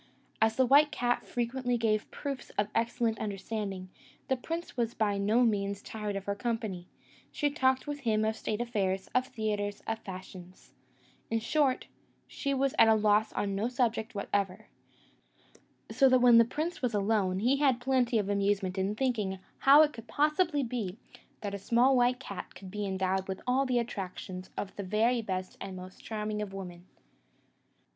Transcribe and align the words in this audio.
As 0.41 0.55
the 0.55 0.65
white 0.65 0.91
cat 0.91 1.27
frequently 1.27 1.77
gave 1.77 2.09
proofs 2.09 2.49
of 2.57 2.65
an 2.65 2.71
excellent 2.73 3.19
understanding, 3.19 3.89
the 4.29 4.35
prince 4.35 4.75
was 4.75 4.95
by 4.95 5.19
no 5.19 5.43
means 5.43 5.83
tired 5.83 6.15
of 6.15 6.25
her 6.25 6.33
company; 6.33 6.87
she 7.31 7.51
talked 7.51 7.85
with 7.85 7.99
him 7.99 8.25
of 8.25 8.35
state 8.35 8.61
affairs, 8.61 9.09
of 9.13 9.27
theatres, 9.27 9.83
of 9.85 9.99
fashions: 9.99 10.73
in 11.29 11.37
short, 11.39 11.85
she 12.25 12.51
was 12.51 12.73
at 12.79 12.87
a 12.87 12.95
loss 12.95 13.31
on 13.33 13.53
no 13.53 13.67
subject 13.67 14.15
whatever; 14.15 14.69
so 15.91 16.09
that 16.09 16.17
when 16.17 16.39
the 16.39 16.45
prince 16.45 16.81
was 16.81 16.95
alone, 16.95 17.37
he 17.37 17.57
had 17.57 17.79
plenty 17.79 18.17
of 18.17 18.27
amusement 18.27 18.79
in 18.79 18.95
thinking 18.95 19.37
how 19.59 19.83
it 19.83 19.93
could 19.93 20.07
possibly 20.07 20.63
be, 20.63 20.97
that 21.41 21.53
a 21.53 21.59
small 21.59 21.95
white 21.95 22.19
cat 22.19 22.55
could 22.55 22.71
be 22.71 22.87
endowed 22.87 23.27
with 23.27 23.39
all 23.45 23.67
the 23.67 23.77
attractions 23.77 24.49
of 24.57 24.75
the 24.77 24.83
very 24.83 25.21
best 25.21 25.57
and 25.61 25.75
most 25.77 26.03
charming 26.03 26.41
of 26.41 26.53
women. 26.55 26.87